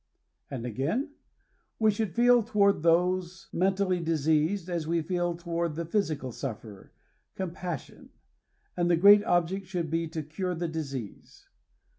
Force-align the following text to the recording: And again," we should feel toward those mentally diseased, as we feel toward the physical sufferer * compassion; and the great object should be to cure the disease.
And 0.49 0.65
again," 0.65 1.11
we 1.79 1.91
should 1.91 2.15
feel 2.15 2.41
toward 2.41 2.81
those 2.81 3.49
mentally 3.53 3.99
diseased, 3.99 4.67
as 4.67 4.87
we 4.87 5.03
feel 5.03 5.35
toward 5.35 5.75
the 5.75 5.85
physical 5.85 6.31
sufferer 6.31 6.91
* 7.15 7.35
compassion; 7.35 8.09
and 8.75 8.89
the 8.89 8.97
great 8.97 9.23
object 9.25 9.67
should 9.67 9.91
be 9.91 10.07
to 10.07 10.23
cure 10.23 10.55
the 10.55 10.67
disease. 10.67 11.49